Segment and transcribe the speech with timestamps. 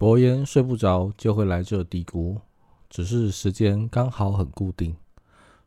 [0.00, 2.40] 伯言睡不着就会来这嘀咕，
[2.88, 4.96] 只是时间刚好很固定。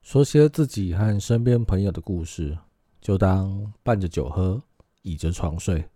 [0.02, 2.58] 说些自己和身边朋友的故事，
[3.00, 4.60] 就当伴着酒喝，
[5.04, 5.88] 倚着床睡。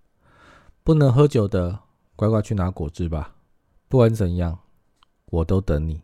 [0.83, 1.79] 不能喝酒的，
[2.15, 3.37] 乖乖去拿果汁吧。
[3.87, 4.59] 不管怎样，
[5.31, 6.03] 我都等你。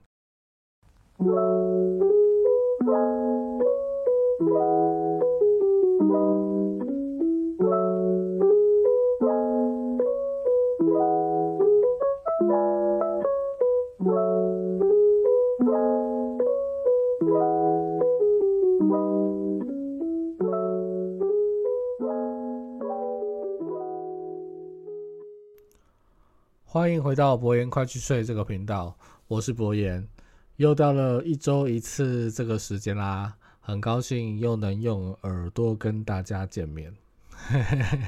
[26.73, 30.07] 欢迎回到博言快去睡这个频道，我是博言，
[30.55, 36.91] 又到了一周一次这个时间啦，很高兴又能用耳朵跟大家见面。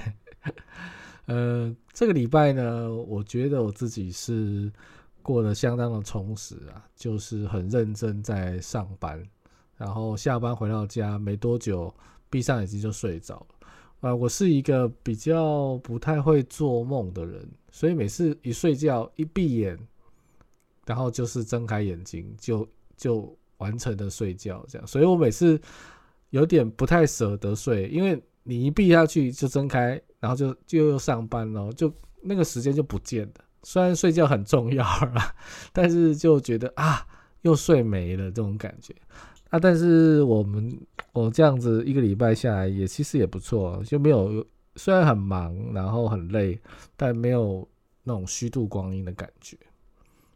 [1.27, 4.71] 呃，这个礼拜呢，我觉得我自己是
[5.21, 9.23] 过得相当的充实啊，就是很认真在上班，
[9.77, 11.93] 然后下班回到家没多久，
[12.31, 13.64] 闭上眼睛就睡着了。
[14.01, 19.77] 啊，我是一个比较不太会做梦的人，所以每次一睡觉一闭眼，
[20.85, 25.59] 然后就是睁开眼睛就就完成的睡觉这样，所以我每次
[26.29, 33.33] 有点不太舍得睡，因为你一闭下去就睁开，然后就就又上班了，就那个时间就不见了。
[33.63, 35.35] 虽然睡觉很重要啦，
[35.73, 37.07] 但是就觉得啊，
[37.41, 38.93] 又睡没了这种感觉。
[39.49, 40.77] 啊，但是我们
[41.13, 46.59] 我这样子一个礼拜下来也其实也不错，就没有虽然很忙，然后很累，
[46.97, 47.65] 但没有
[48.03, 49.55] 那种虚度光阴的感觉。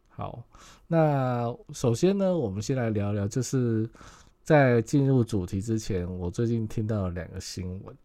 [0.09, 0.43] 好，
[0.87, 3.89] 那首先呢，我们先来聊聊，就是
[4.43, 7.95] 在进入主题之前，我最近听到了两个新闻。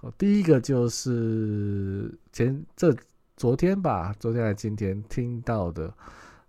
[0.00, 2.94] 哦，第一个就是前这
[3.36, 5.92] 昨天吧，昨天还今天听到的。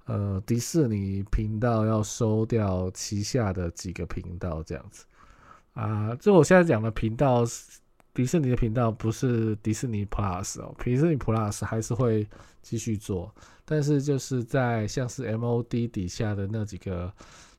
[0.05, 5.05] 呃，迪士尼频道要收掉旗下的几个频道，这样子
[5.73, 6.13] 啊。
[6.19, 7.45] 这我现在讲的频道，
[8.13, 12.27] 迪士尼的频道不是迪士尼 Plus 哦，迪士尼 Plus 还是会
[12.61, 13.33] 继续做，
[13.63, 17.09] 但是就是在像是 MOD 底下的那几个，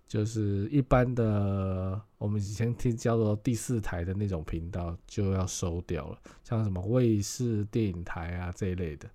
[0.06, 9.08] 就是一般的我们以前听叫做第四台的那种频道就要收掉了，像什么卫视电影台啊这一类的。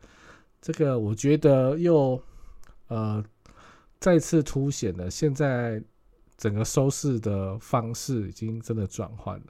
[0.60, 2.20] 这个我觉得又。
[2.90, 3.24] 呃，
[4.00, 5.82] 再次凸显了现在
[6.38, 9.46] 整个收视的方式已经真的转换了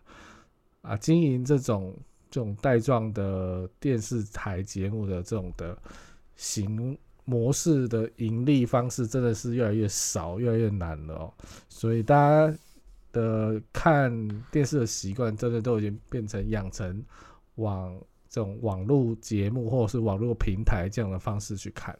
[0.81, 0.97] 啊！
[0.97, 1.95] 经营这种
[2.31, 5.77] 这种带状的电视台节目的这种的
[6.35, 11.33] 行模式的盈利方式，真的是越来越少，越来越难了哦。
[11.69, 12.57] 所以大家
[13.11, 14.11] 的看
[14.51, 17.05] 电视的习惯，真的都已经变成养成
[17.55, 17.95] 往
[18.29, 21.97] 这种网络节目或者是网络平台这样的方式去看。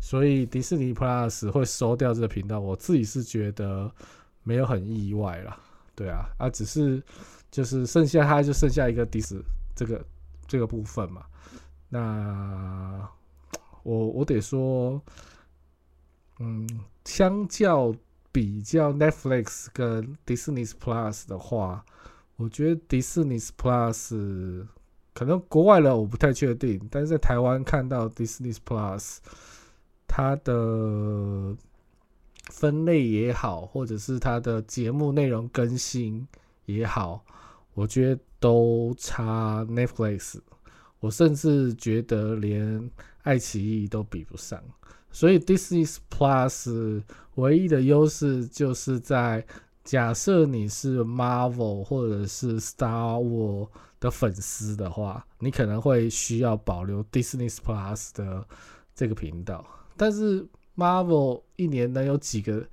[0.00, 3.92] 所以迪士尼 Plus 会收掉这个频道，我自己是觉得
[4.42, 5.58] 没有很意外啦，
[5.94, 7.02] 对啊，啊，只是
[7.50, 9.42] 就是剩下它就剩下一个迪士
[9.74, 10.04] 这个
[10.46, 11.24] 这个部分嘛。
[11.88, 13.08] 那
[13.82, 15.00] 我我得说，
[16.38, 16.68] 嗯，
[17.04, 17.94] 相较
[18.30, 21.84] 比较 Netflix 跟迪士尼 Plus 的话，
[22.36, 24.66] 我觉得迪士尼 Plus
[25.14, 29.18] 可能国外的我不太确定，但是在台湾看到 Disney Plus。
[30.14, 31.56] 它的
[32.50, 36.28] 分类也好，或者是它的节目内容更新
[36.66, 37.24] 也好，
[37.72, 40.38] 我觉得都差 Netflix。
[41.00, 42.90] 我甚至觉得连
[43.22, 44.62] 爱奇艺都比不上。
[45.10, 47.02] 所以 Disney Plus
[47.36, 49.42] 唯一的优势就是在
[49.84, 58.46] 假设你是 Marvel 或者是 Star Wars 的粉丝的话，你可能会需要保留 Disney Plus 的
[58.94, 59.64] 这个频道。
[59.96, 62.66] 但是 Marvel 一年能有几个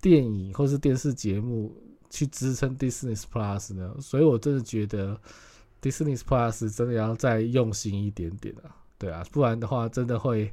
[0.00, 1.74] 电影或是电视节目
[2.08, 3.94] 去支撑 Disney Plus 呢？
[4.00, 5.18] 所以我真的觉得
[5.80, 10.52] Disney Plus 真的要再用心一点点啊，对啊，不然的话真的会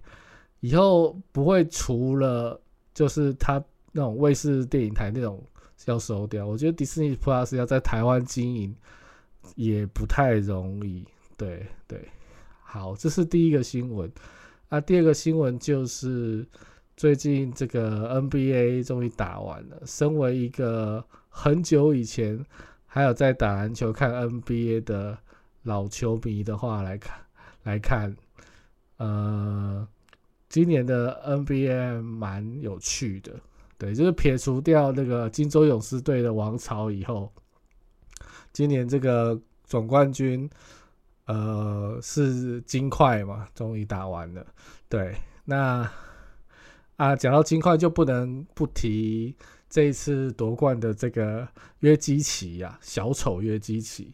[0.62, 2.60] 以后不会除了
[2.94, 5.44] 就是它那种卫视电影台那种
[5.86, 8.76] 要收掉，我觉得迪士尼 Plus 要在台湾经营
[9.56, 11.06] 也不太容易。
[11.38, 12.10] 对对，
[12.62, 14.12] 好，这是第一个新闻。
[14.70, 16.46] 啊，第二个新闻就是
[16.98, 19.82] 最近这个 NBA 终于打完了。
[19.86, 22.44] 身为一个很久以前
[22.86, 25.18] 还有在打篮球看 NBA 的
[25.64, 27.18] 老球迷的话来看
[27.64, 28.14] 来看，
[28.98, 29.88] 呃，
[30.50, 33.40] 今年的 NBA 蛮有趣的。
[33.78, 37.32] 对，就是撇除掉那个金州勇士队的王朝以后，
[38.52, 40.50] 今年这个总冠军。
[41.30, 44.48] 呃，是金块嘛，终于打完了。
[44.88, 45.14] 对，
[45.44, 45.86] 那
[46.96, 49.36] 啊，讲到金块就不能不提
[49.70, 51.46] 这一次夺冠的这个
[51.80, 54.14] 约基奇呀，小丑约基奇。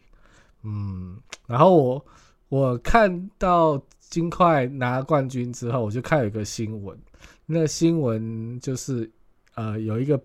[0.64, 2.06] 嗯，然后我
[2.48, 6.98] 我看到金块拿冠军之后，我就看有一个新闻，
[7.46, 9.08] 那新闻就是
[9.54, 10.20] 呃有一个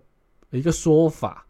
[0.50, 1.46] 一个说法，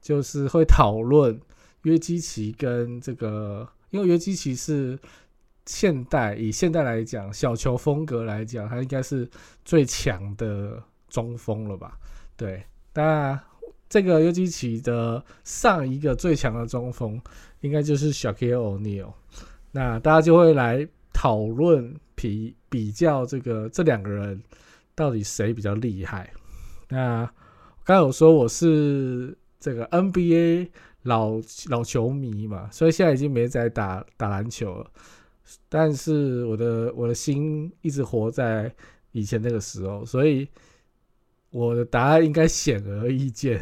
[0.00, 1.40] 就是会讨论
[1.82, 4.98] 约基奇跟这个，因为约基奇是。
[5.68, 9.28] 现代以现代来讲，小球风格来讲，他应该是
[9.64, 11.98] 最强的中锋了吧？
[12.36, 12.62] 对，
[12.94, 13.36] 那
[13.88, 17.20] 这个约基奇的上一个最强的中锋，
[17.62, 19.12] 应该就是小 K O Neil。
[19.72, 24.40] 那大家就会来讨论比比较这个这两个人
[24.94, 26.32] 到底谁比较厉害？
[26.88, 27.28] 那
[27.84, 30.70] 刚有说我是这个 NBA
[31.02, 34.90] 老老球迷嘛，所以现在已经没在打打篮球了。
[35.68, 38.74] 但是我的我的心一直活在
[39.12, 40.48] 以前那个时候，所以
[41.50, 43.60] 我的答案应该显而易见，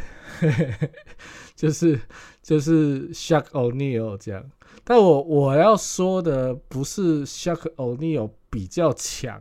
[1.54, 2.00] 就是
[2.42, 4.50] 就是 Shaq O'Neal 这样。
[4.82, 9.40] 但我我要说的不是 Shaq O'Neal 比较强，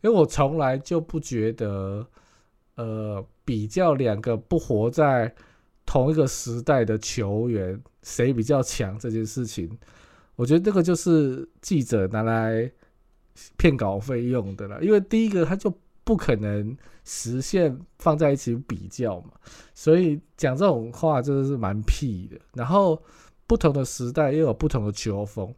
[0.00, 2.06] 因为我从来就不觉得，
[2.76, 5.34] 呃，比较两个不活在
[5.84, 9.76] 同一个时代的球员谁比较强这件事情。
[10.36, 12.70] 我觉得这个就是记者拿来
[13.56, 15.72] 骗稿费用的了，因为第一个他就
[16.04, 19.30] 不可能实现放在一起比较嘛，
[19.74, 22.38] 所以讲这种话真的是蛮屁的。
[22.54, 23.02] 然后
[23.46, 25.54] 不同的时代又有不同的球风，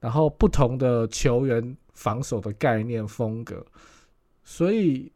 [0.00, 3.64] 然后不同的球员防守的概念风格，
[4.42, 5.12] 所以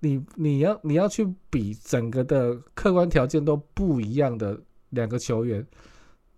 [0.00, 4.60] 你你要你要去比整个的客观条件都不一样的
[4.90, 5.66] 两个球员。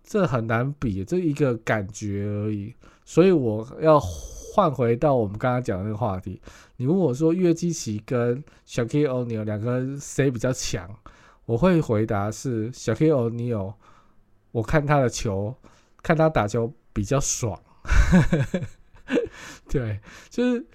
[0.03, 2.75] 这很难比，这一个感觉而已。
[3.05, 6.41] 所以我要换回到我们刚刚讲的那个话题。
[6.75, 10.93] 你问我说，约基奇跟小 K O 尼尔两个谁比较强？
[11.45, 13.73] 我会回答是小 K O 尼尔。
[14.51, 15.55] 我看他的球，
[16.01, 17.57] 看他打球比较爽。
[19.71, 20.65] 对，就是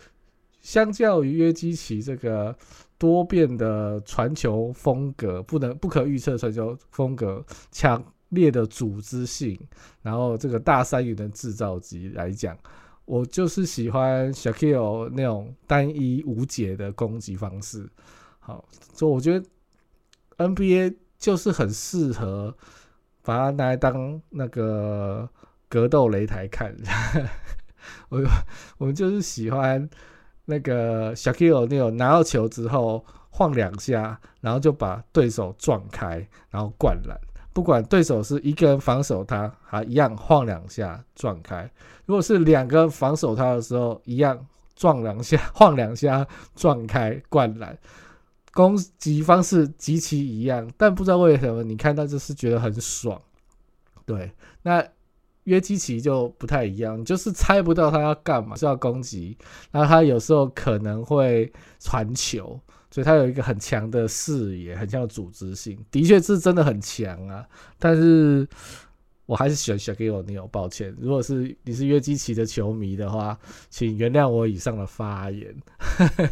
[0.69, 2.55] 相较于约基奇这个
[2.99, 8.05] 多变的传球风格，不能不可预测传球风格强。
[8.31, 9.59] 烈的组织性，
[10.03, 12.55] 然后这个大三元的制造机来讲，
[13.07, 17.89] 我就是喜欢小 Q 那种单一无解的攻击方式。
[18.39, 18.63] 好，
[18.93, 19.47] 所以我觉得
[20.37, 22.55] NBA 就是很适合
[23.23, 25.27] 把它拿来当那个
[25.67, 26.77] 格斗擂台看。
[28.11, 28.23] 我
[28.77, 29.89] 我就是喜欢
[30.51, 37.15] 那个小 Q 那种拿到球之后晃两下，然后就把对手撞开，然后灌篮。
[37.53, 41.69] 不管对手是一个人防守他，还一样晃两下撞开；
[42.07, 47.79] 如果是两个人防守他的时候，一样撞两下、晃两下撞开灌篮。
[48.55, 53.21] 攻击方式极其一样，但不知道为什么你看到就是觉得很爽。
[54.07, 54.83] 对，那
[55.49, 59.37] 约基奇就不太一样，就是猜不到他要干嘛，是要攻击，
[59.73, 61.51] 然后他有时候可能会
[61.81, 62.61] 传球。
[62.91, 67.47] 所以他有一个很强的视野，很强的组织性，的确是真的很强啊。
[67.79, 68.49] 但是
[69.27, 70.97] 我还是喜欢小 K 我，你有抱歉。
[70.99, 75.55] 如果是你是约基奇的球迷的话，请原谅我以上的发言。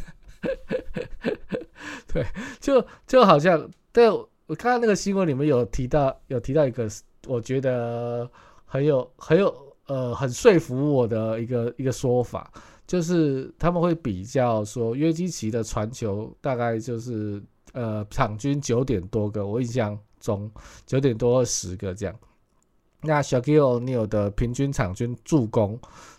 [2.10, 2.24] 对，
[2.58, 6.88] 就就好像，对我看到那个新闻里面有提到，有提到一个，
[7.26, 8.30] 我觉得
[8.66, 12.52] 很有很有呃很说服我的一个一个说法。
[12.86, 17.42] 就是他们会比较说约基奇的传球大概就是
[17.72, 20.48] 呃场均九点多个，我印象中
[20.86, 22.14] 九点多十个这样。
[23.00, 25.76] 那小 K O Neil 的平均场均助攻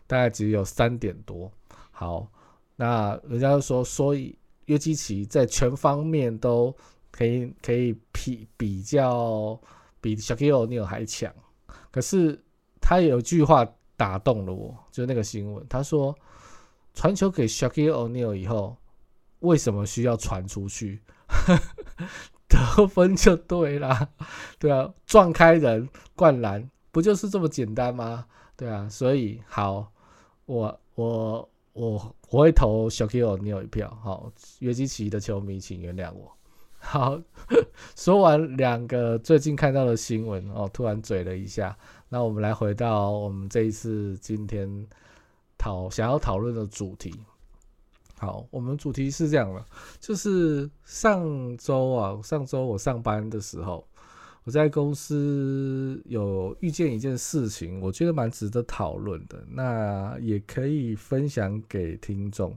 [0.08, 1.50] 大概只有三点多。
[1.92, 2.30] 好，
[2.75, 6.75] 那人家就说，所以约基奇在全方面都
[7.12, 9.58] 可以可以比比较
[10.01, 11.34] 比小 K O Neil 还强。
[11.91, 12.44] 可是
[12.82, 16.15] 他有句话打动了我，就是那个新闻，他说。
[16.94, 18.75] 传球给 Shaquille O'Neal 以后，
[19.41, 21.03] 为什么需要传出去？
[22.50, 24.10] 得分就对啦，
[24.58, 28.25] 对啊，撞开人灌篮，不就是这么简单吗？
[28.56, 29.91] 对啊，所以好，
[30.48, 33.96] 我我我我会投 Shaquille O'Neal 一票。
[34.01, 36.36] 好，约基奇的球迷请原谅我。
[36.88, 37.22] 好，
[37.96, 41.77] 说完两个最近看到的新闻哦，突然嘴了一下。
[42.10, 44.88] 那我们来回到我们这一次今天。
[45.60, 47.12] 讨想要讨论的主题，
[48.20, 49.65] 好，我们主题是这样的，
[50.00, 53.84] 就是上周啊，上周我上班的时候，
[54.44, 62.56] 我在公司有遇见一件事情，我觉得蛮值得讨论的，那也可以分享给听众，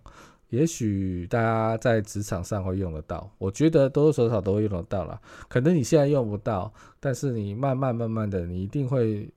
[0.51, 5.21] 也许大家在职场上会用得到，我觉得多多少少都会用得到啦。
[5.49, 9.31] 可能你现在用不到，但是你慢慢慢慢的，你一定会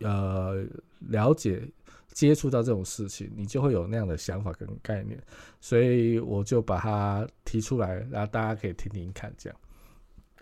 [0.00, 0.62] 呃
[1.08, 1.62] 了解
[2.08, 5.18] 接触到这种事情，你就会有那样的想法跟概念。
[5.60, 9.32] 所以我就把它提出来，然后大家可以听听看。
[9.38, 9.58] 这样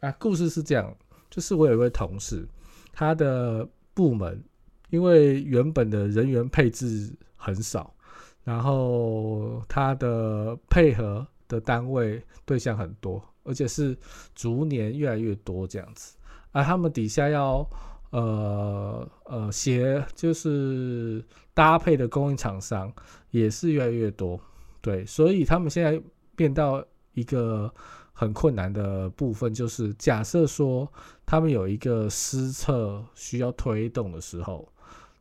[0.01, 0.93] 啊，故事是这样，
[1.31, 2.45] 就是我有一位同事，
[2.93, 4.43] 他的部门
[4.89, 7.95] 因为原本的人员配置很少。
[8.43, 13.97] 然后他的配合的单位对象很多，而且是
[14.35, 16.17] 逐年越来越多这样子，
[16.51, 17.65] 而他们底下要
[18.11, 22.93] 呃呃协就是搭配的供应厂商
[23.31, 24.41] 也是越来越多，
[24.81, 26.01] 对，所以他们现在
[26.35, 26.83] 变到
[27.13, 27.73] 一个
[28.13, 30.91] 很困难的部分，就是假设说
[31.27, 34.67] 他们有一个施策需要推动的时候，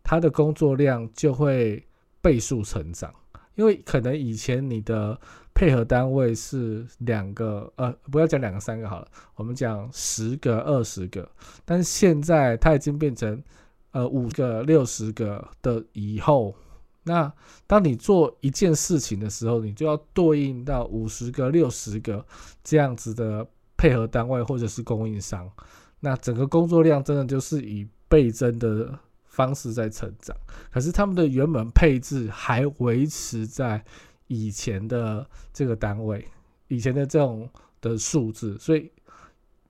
[0.04, 1.86] 他的工作量就会。
[2.22, 3.14] 倍数成长，
[3.56, 5.20] 因为可能以前你的
[5.54, 11.30] 配合单位是两个，呃，不要讲两个、三个好了，我们讲十个、二十个，
[11.66, 13.42] 但是现在它已经变成
[13.92, 16.56] 呃五个、六十个的以后，
[17.04, 17.32] 那
[17.68, 22.26] 当你做一件事情的时候，你就要对应到五十个、六十个
[22.64, 25.50] 这样子的配合单位或者是供应商，
[26.00, 29.00] 那整个工作量真的就是以倍增的。
[29.40, 30.36] 方式在成长，
[30.70, 33.82] 可是他们的原本配置还维持在
[34.28, 36.28] 以前的这个单位，
[36.68, 38.92] 以前的这种的数字，所以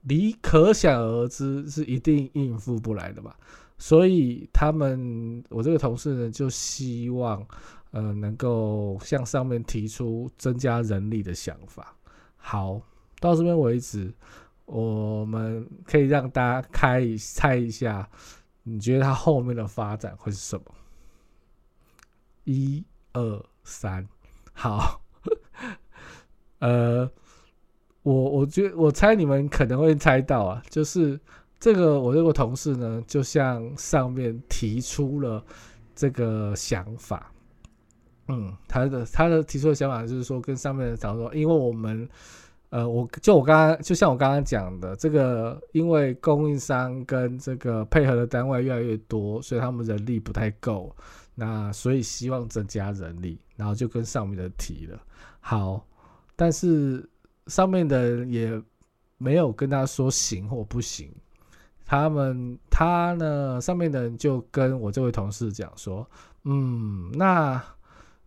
[0.01, 3.37] 你可想而知是一定应付不来的吧。
[3.77, 7.45] 所以他们，我这个同事呢，就希望
[7.91, 11.95] 呃能够向上面提出增加人力的想法。
[12.37, 12.81] 好，
[13.19, 14.11] 到这边为止，
[14.65, 18.09] 我们可以让大家开猜一下。
[18.69, 20.65] 你觉得它后面的发展会是什么？
[22.43, 22.83] 一
[23.13, 24.07] 二三，
[24.53, 25.01] 好，
[26.59, 27.09] 呃，
[28.03, 31.19] 我我觉我猜你们可能会猜到啊，就是
[31.59, 35.43] 这个我这个同事呢，就像上面提出了
[35.95, 37.31] 这个想法，
[38.27, 42.07] 嗯，他的他的提出的想法就是说，跟上面的讲说，因为我们。
[42.69, 50.95] 呃，我就我刚刚就像我刚刚讲的，这个因为供应商跟这个配合的单位越来越多，所以他们人力不太够，
[51.33, 55.01] 那所以希望增加人力，然后就跟上面的提了。
[55.39, 55.83] 好，
[56.35, 57.09] 但是
[57.47, 58.61] 上面的人也
[59.17, 61.11] 没有跟他说行或不行，
[61.87, 66.07] 他们他呢上面的人就跟我这位同事讲说，
[66.43, 67.59] 嗯，那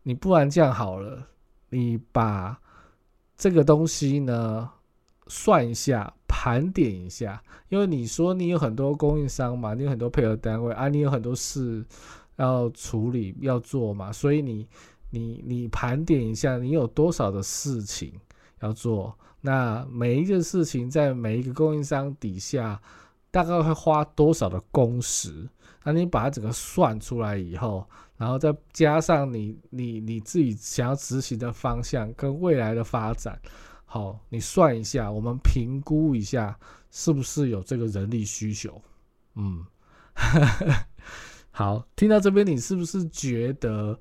[0.03, 1.25] 你不然这样好了，
[1.69, 2.59] 你把。
[3.43, 4.71] 这个东西呢，
[5.27, 11.85] 算一下，盘点一下，因为你说你有很多供应商嘛，你有很多配合单位啊，你有很多事
[12.37, 14.69] 要处理要做嘛，所以你
[15.11, 18.13] 你你盘点一下，你有多少的事情
[18.61, 22.81] 要做，那每一件事情在每一个供应商底下
[23.33, 25.49] 大概会花多少的工时，
[25.85, 27.89] 那你把它整个算出来以后。
[28.19, 33.37] 然后再加上你你你自己想要执行的方向跟未来的发展，
[33.85, 36.57] 好，你算一下，我们评估一下
[36.93, 38.81] 是不是有这个人力需求。
[39.35, 39.65] 嗯，
[41.51, 43.99] 好，听到这边你是不是觉得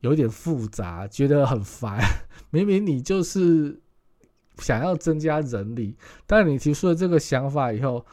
[0.00, 2.00] 有点复杂，觉得很烦？
[2.50, 3.80] 明明你就是
[4.58, 8.04] 想要增加人力，但你提出了这个想法以后，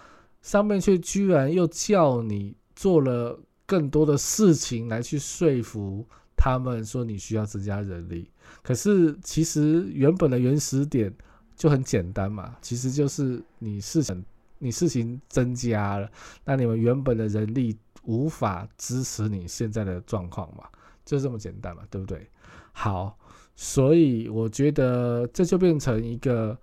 [0.43, 3.39] 上面却居然又叫你做了。
[3.63, 8.29] 更多的事情来去说服他们说你需要增加人力，
[8.61, 11.09] 可是其实原本的原始点
[11.55, 14.25] 就很简单嘛，其实就是你事情
[14.59, 16.11] 你事情增加了，
[16.43, 20.65] 那你们原本的人力无法支持你现在的状况嘛，
[21.05, 22.27] 就这么简单嘛，对不对？
[22.73, 23.17] 好，
[23.55, 26.57] 所以我觉得这就变成一个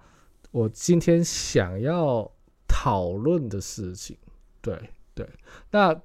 [0.50, 2.30] 我今天想要
[2.66, 4.14] 讨论的事情，
[4.60, 4.78] 对
[5.24, 5.28] 对，
[5.70, 6.00] 那。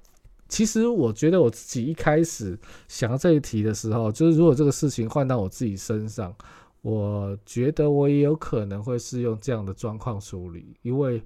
[0.50, 2.56] 其实我觉得我自己一开始
[2.88, 6.36] 想到这一题的时候，就是如果这个事情换到我自己身上，
[6.82, 11.24] 我觉得我也有可能会是用这样的状况处理，因为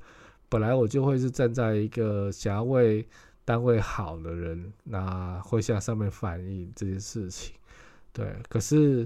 [0.47, 3.05] 本来我就会是站在一个想要为
[3.43, 7.53] 单位好的人，那会向上面反映这件事情。
[8.13, 9.05] 对，可是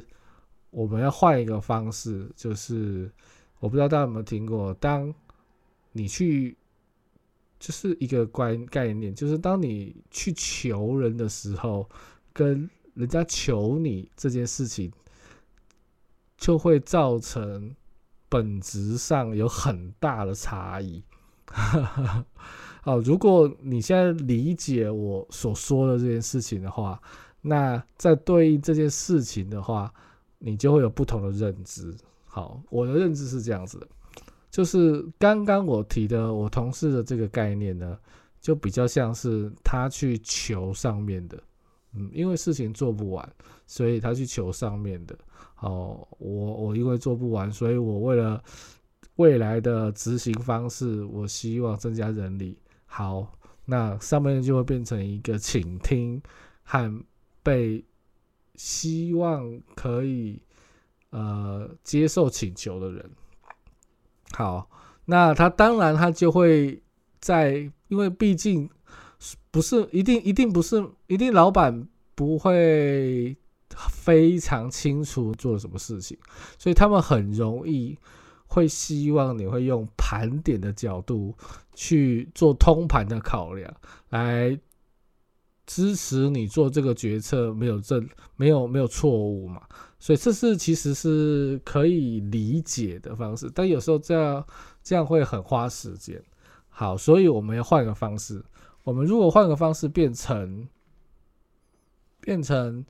[0.69, 3.09] 我们要换一个方式，就是
[3.59, 5.11] 我不知道大家有没有听过，当
[5.93, 6.55] 你去。
[7.61, 11.87] 就是一个观概念，就是当你去求人的时候，
[12.33, 14.91] 跟人家求你这件事情，
[16.37, 17.75] 就会造成
[18.27, 21.03] 本质上有很大的差异。
[22.81, 26.99] 好， 如果你现在理解我所说的这件事情的话，
[27.41, 29.93] 那在对应这件事情的话，
[30.39, 31.95] 你就会有不同的认知。
[32.25, 33.87] 好，我的认知是这样子的，
[34.51, 37.97] 就是刚刚我提的我同事的这个概念呢，
[38.41, 41.41] 就比较像是他去求上面的，
[41.93, 43.33] 嗯，因为事情做不完，
[43.65, 45.17] 所以他去求上面的。
[45.55, 48.43] 好，我我因为做不完，所以我为了
[49.15, 52.57] 未来的执行方式，我希望增加人力。
[52.85, 56.21] 好，那上面就会变成一个倾听
[56.63, 57.03] 和
[57.41, 57.83] 被
[58.55, 60.41] 希望可以
[61.11, 63.09] 呃接受请求的人。
[64.33, 64.69] 好，
[65.05, 66.81] 那他当然他就会
[67.19, 68.69] 在，因为毕竟
[69.51, 73.37] 不是一定一定不是一定老板不会。
[73.89, 76.17] 非常清楚做什么事情，
[76.59, 77.97] 所以他们很容易
[78.45, 81.33] 会希望你会用盘点的角度
[81.73, 83.73] 去做通盘的考量，
[84.09, 84.59] 来
[85.65, 89.61] 支持你做这个决策没有正没有没有错误嘛？
[89.99, 94.45] 所以这是其实是可以理解的方式，但有时候这样
[94.81, 96.21] 这样会很花时间。
[96.69, 98.43] 好，所以我们要换个方式。
[98.83, 100.67] 我们如果换个方式，变成
[102.19, 102.85] 变成。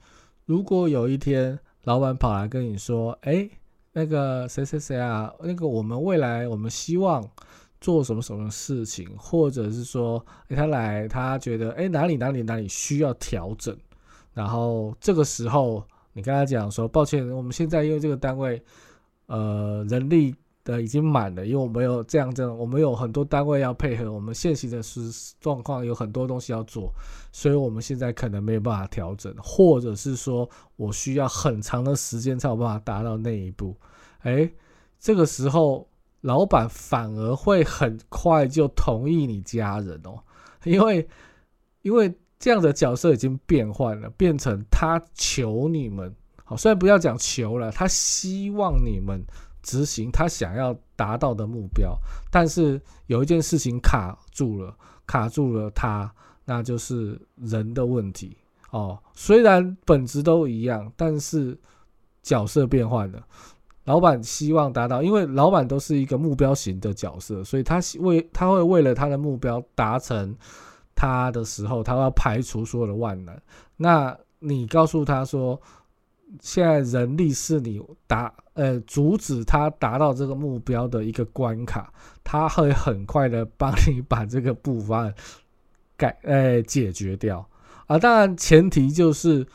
[0.45, 3.49] 如果有一天老板跑来跟你说：“哎，
[3.93, 7.23] 那个谁谁谁啊，那个我们未来我们希望
[7.81, 13.75] 做什么什么事情，或者是说，哎，他来他觉得哎哪里哪里哪里需要调整，
[14.33, 15.83] 然后这个时候
[16.13, 18.63] 你跟他讲说，抱歉，我们现在因为这个单位
[19.25, 20.33] 呃人力。”
[20.63, 26.93] 的已经满了，因为我们有这样这样，我们有很多单位要配合，我们现行的是状况有很多东西要做，
[27.31, 33.75] 所以我们现在可能没有办法调整，或者是说我需要很长的时间才有办法达到那一步。
[34.19, 34.47] 哎，
[34.99, 35.89] 这个时候
[36.21, 40.23] 老板反而会很快就同意你家人哦，
[40.63, 41.07] 因为
[41.81, 49.23] 因为这样的角色已经变换了，变成他求你们，好，虽然不要讲求了，他希望你们。
[49.63, 51.95] 执行他想要达到的目标，
[52.31, 56.11] 但是有一件事情卡住了，卡住了他，
[56.45, 58.35] 那就是人的问题
[58.71, 58.97] 哦。
[59.13, 61.55] 虽然本质都一样，但是
[62.23, 63.23] 角色变换了。
[63.83, 70.35] 老板希望达到，因为老板都是一个目标型的角色，所以他为他会为了他的目标达成
[70.95, 73.41] 他的时候，他要排除所有的万难。
[73.77, 75.61] 那你告诉他说。
[76.39, 81.91] 现在人力是你达呃阻止他达到这个目标的一个关卡，
[82.23, 85.13] 他会很快的帮你把这个部分
[85.97, 87.45] 改呃解决掉
[87.85, 87.99] 啊。
[87.99, 89.45] 当然前提就是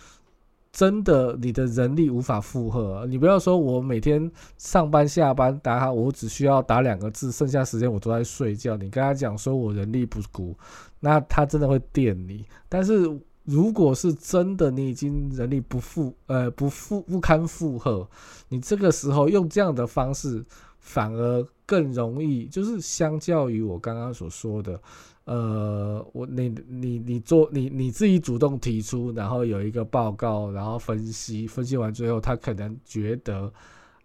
[0.77, 8.77] 真的你的人力无法负荷，你不要说我每天上班下班打我只需要打两个字，剩下时间我都在睡觉。
[8.77, 10.55] 你跟他讲说我人力不足，
[11.01, 13.19] 那他真的会电你，但是。
[13.49, 18.05] 如果是真的，你已经人力不负，呃，不负不堪负荷，
[18.49, 20.45] 你这个时候用这样的方式，
[20.81, 24.81] 反而更容易，就是相较于我刚刚所说的，
[25.27, 33.53] 呃，我你你你做你你自己主动提出，然后有一个报告，然后分析，分析完最后，他可能觉得，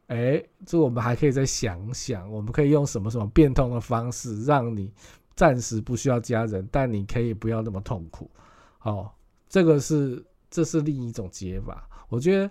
[0.07, 4.91] 哎，这我们还可以再想想，我们可以用什么什么变通的方式，让你
[5.36, 8.29] 暂时不需要加人，但你可以不要那么痛苦，
[8.77, 9.15] 好。
[9.47, 11.86] 这个是，这是另一种解法。
[12.07, 12.49] 我觉得，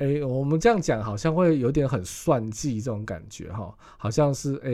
[0.00, 4.70] 哎，我们这样讲好像会有点很算计这种感觉哈，好像是哎，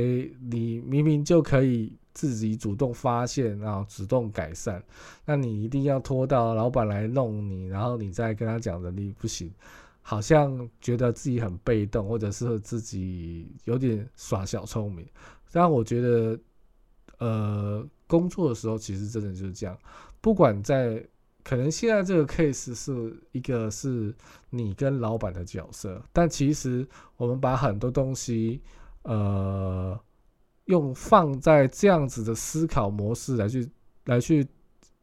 [0.48, 4.80] 你明明就可以自己主动发现，然后主动改善，
[5.24, 9.52] 那你一定要拖到老板来弄你，然后你再跟他讲的你不行，
[10.00, 15.04] 好像觉得自己很被动，或者是自己有点耍小聪明。
[15.50, 16.38] 但我觉得，
[17.18, 19.76] 呃，工作的时候其实真的就是这样，
[20.20, 21.04] 不管在。
[21.46, 24.12] 可能现在这个 case 是一个是
[24.50, 26.84] 你跟老板的角色，但其实
[27.16, 28.60] 我们把很多东西，
[29.02, 29.96] 呃，
[30.64, 33.70] 用放在这样子的思考模式来去
[34.06, 34.44] 来去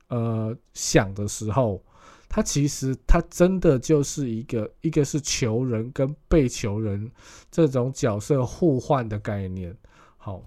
[0.09, 1.81] 呃想的时候，
[2.27, 7.09] 它其实它真的就是一个一个是求人跟被求人
[7.49, 9.73] 这种角色互换的概念。
[10.17, 10.43] 好，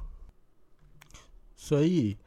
[1.56, 2.18] 所以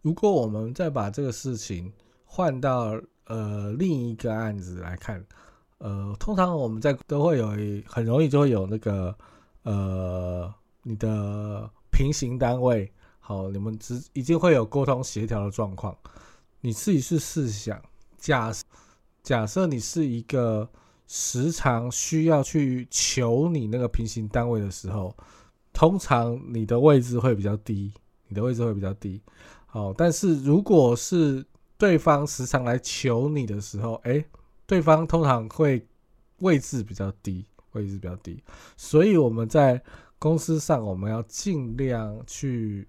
[0.00, 1.92] 如果我们再把这个事情
[2.24, 5.24] 换到呃，另一个案子来看，
[5.78, 7.48] 呃，通常我们在都会有
[7.86, 9.14] 很容易就会有那个
[9.62, 15.96] 呃，你的平行单位，好，你们只已经会有沟通协调的状况。
[16.60, 17.80] 你自己是试想，
[18.18, 18.52] 假
[19.22, 20.68] 假设你是一个
[21.06, 25.16] 时常需要去求你那个平行单位的时候，
[25.72, 27.92] 通常你的位置会比较低，
[28.28, 29.20] 你的位置会比较低。
[29.66, 31.44] 好，但是如果是
[31.82, 34.24] 对方时常来求你的时候，哎，
[34.66, 35.84] 对方通常会
[36.38, 38.40] 位置比较低，位置比较低，
[38.76, 39.82] 所以我们在
[40.16, 42.86] 公司上，我们要尽量去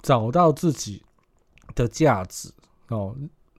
[0.00, 1.02] 找到自己
[1.74, 2.50] 的价值
[2.88, 3.14] 哦，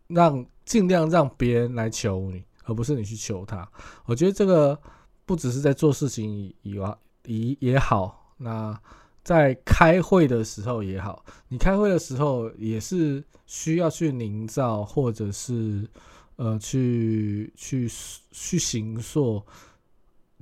[0.08, 3.71] 让尽量让别人来求你，而不是你去求他。
[4.06, 4.75] 我觉得这个
[5.23, 8.75] 不只是在做事情以以外，以也好，那
[9.24, 15.88] 在开会的时候也好，你开会的时候也是需要去营造，或者是
[16.36, 17.90] 呃去去
[18.32, 19.46] 去行说。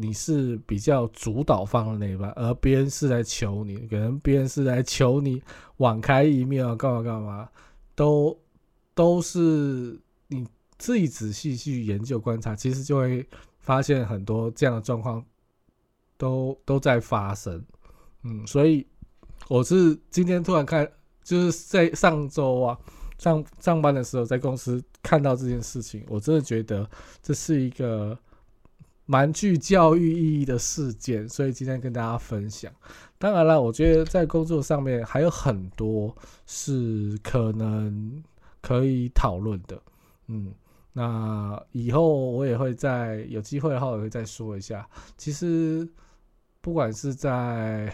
[0.01, 5.43] 你是比较主导方的那一方，而别人是来求你，可能别人是来求你
[5.75, 7.49] 网开一面啊，干嘛干嘛，
[7.95, 8.39] 都
[8.95, 13.27] 都是你自己仔细去研究观察，其实就会
[13.59, 15.21] 发现很多这样的状况
[16.17, 17.61] 都都在发生。
[18.23, 18.85] 嗯，所以
[19.47, 20.89] 我是今天突然看，
[21.23, 22.77] 就是在上周啊
[23.17, 26.89] 上上班的时候，在公司看到这件事情，我真的觉得
[27.21, 28.17] 这是一个。
[29.11, 32.71] 蛮具教育意义的事件，所以今天跟大家分享。
[33.17, 38.23] 当然了，我觉得在工作上面还有很多是可能
[38.61, 39.81] 可以讨论的。
[40.27, 40.53] 嗯，
[40.93, 44.87] 那以后我也会在有机会的话，我会再说一下。
[45.17, 45.89] 其实
[46.61, 47.91] 不管是在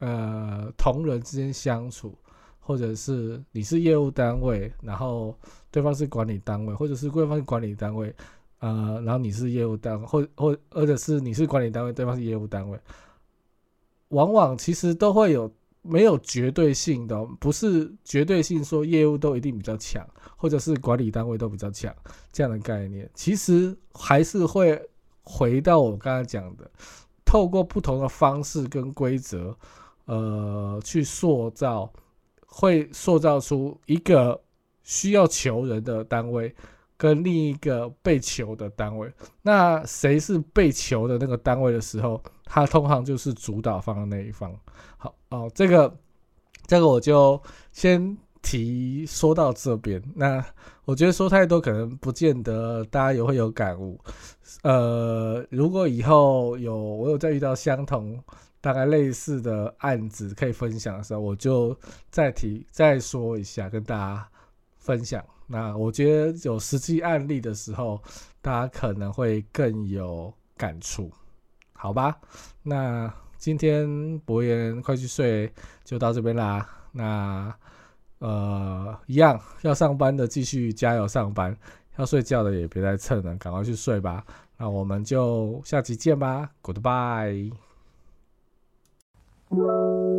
[0.00, 2.14] 呃同仁之间相处，
[2.58, 5.34] 或者是你是业务单位，然后
[5.70, 8.14] 对方是管理单位，或者是对方是管理单位。
[8.58, 12.78] 呃，然后你是业务单位，或或或者是你是管理单位，对方是业务单位，
[14.08, 21.90] 往往其实都会有没有绝对性的，不是绝对性说业务都一定比较强，或者是管理单位都比较强
[22.30, 24.78] 这样的概念，其实还是会
[25.22, 26.70] 回到我刚才讲的，
[27.24, 29.56] 透过不同的方式跟规则，
[30.10, 31.92] 呃，去塑造，
[32.46, 34.40] 会塑造出一个
[34.82, 36.54] 需要求人的单位。
[36.96, 44.54] 跟另一个被求的单位，那谁是被求的那个单位的时候，他通常就是主导方的那一方。
[44.98, 45.96] 好哦，这个
[46.68, 47.40] 这个我就
[47.72, 50.02] 先提说到这边。
[50.14, 50.44] 那
[50.84, 53.98] 我觉得说太多可能不见得大家也会有感悟。
[54.62, 58.22] 呃，如果以后有我有再遇到相同
[58.60, 61.78] 大概类似的案子可以分享的时候，我就
[62.10, 64.28] 再提再说一下跟大家
[64.78, 65.24] 分享。
[65.46, 68.00] 那我觉得有实际案例的时候，
[68.40, 71.10] 大家可能会更有感触，
[71.72, 72.16] 好吧？
[72.62, 75.52] 那今天博言快去睡
[75.84, 76.68] 就到这边啦。
[76.92, 77.52] 那
[78.18, 81.56] 呃，一样要上班的继续加油上班，
[81.96, 84.24] 要睡觉的也别再蹭了，赶快去睡吧。
[84.58, 87.69] 那我们就下期见吧，Goodbye。
[89.50, 90.09] Música